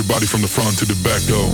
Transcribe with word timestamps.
Everybody 0.00 0.24
from 0.24 0.40
the 0.40 0.48
front 0.48 0.78
to 0.78 0.86
the 0.86 0.94
back 1.04 1.20
go. 1.28 1.50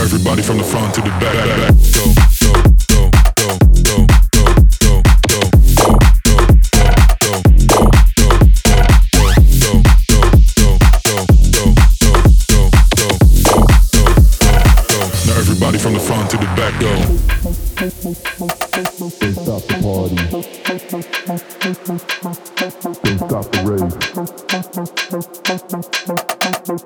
Everybody 0.00 0.40
from 0.40 0.56
the 0.56 0.64
front 0.64 0.94
to 0.94 1.02
the 1.02 1.10
back, 1.10 1.34
back, 1.34 1.58
back. 1.58 1.74
Go, 1.94 2.29
everybody 15.62 15.78
from 15.78 15.92
the 15.92 16.00
front 16.00 16.30
to 16.30 16.38
the 16.38 16.44
back 16.56 16.72
go. 16.80 16.88
Don't 19.20 19.34
stop 19.34 19.62
the 19.68 19.74
party. 19.84 20.16
Don't 23.04 23.18
stop 23.28 23.44
the 23.52 23.60
rave. 23.68 23.92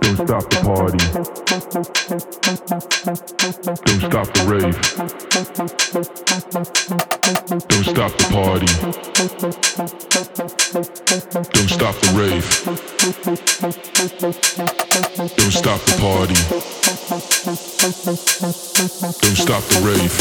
Don't 0.01 0.17
stop 0.17 0.45
the 0.51 0.59
party. 0.65 0.99
Don't 3.85 4.01
stop 4.01 4.29
the 4.35 4.43
rave. 4.51 4.77
Don't 7.69 7.85
stop 7.85 8.13
the 8.19 8.27
party. 8.33 8.67
Don't 11.53 11.71
stop 11.71 11.95
the 12.01 12.09
rave. 12.19 12.47
Don't 15.37 15.53
stop 15.53 15.81
the 15.81 15.93
party. 16.01 17.14
Don't 17.55 19.37
stop 19.37 19.63
the 19.63 19.81
rave. 19.87 20.15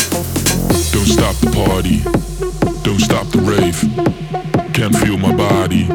Don't 0.92 1.08
stop 1.08 1.36
the 1.38 1.50
party. 1.52 2.04
Don't 2.84 3.00
stop 3.00 3.28
the 3.28 3.40
rave. 3.42 3.80
Can't 4.74 4.96
feel 4.98 5.18
my 5.18 5.36
body, 5.36 5.86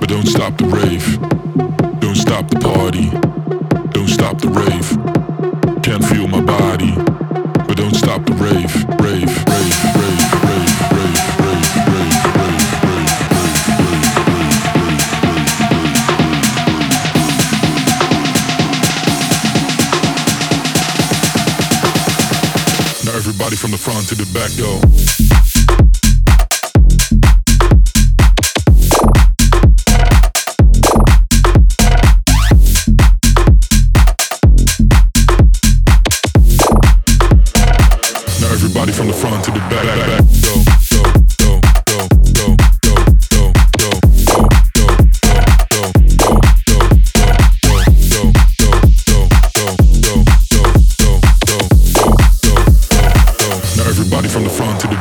but 0.00 0.08
don't 0.08 0.26
stop 0.26 0.56
the 0.58 0.64
rave. 0.66 1.13
Now 23.04 23.16
everybody 23.16 23.54
from 23.54 23.70
the 23.70 23.76
front 23.76 24.08
to 24.08 24.14
the 24.14 24.24
back. 24.32 24.50
Now 38.40 38.52
everybody 38.52 38.92
from 38.92 39.08
the 39.08 39.12
front 39.12 39.44
to 39.44 39.50
the 39.50 39.58
back, 39.58 39.84
back, 39.84 39.98
back. 40.08 40.24
Go, 40.40 40.73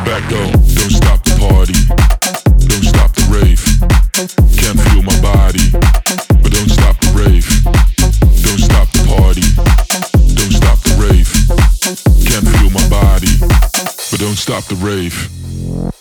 back 0.06 0.30
go. 0.30 0.44
Don't 0.52 0.92
stop 0.92 1.24
the 1.24 1.36
party. 1.40 1.80
Don't 2.68 2.84
stop 2.84 3.12
the 3.14 3.26
rave. 3.32 3.62
Can't 4.58 4.80
feel 4.90 5.04
my 5.04 5.20
body, 5.22 5.72
but 6.42 6.52
don't 6.52 6.70
stop 6.70 6.98
the 7.00 7.12
rave. 7.16 7.48
Don't 8.44 8.60
stop 8.60 8.88
the 8.92 9.04
party. 9.08 9.46
Don't 10.36 10.54
stop 10.54 10.80
the 10.80 10.96
rave. 11.00 11.30
Can't 12.26 12.48
feel 12.48 12.70
my 12.72 12.88
body, 12.90 13.34
but 14.12 14.20
don't 14.20 14.38
stop 14.38 14.64
the 14.66 14.76
rave. 14.76 15.93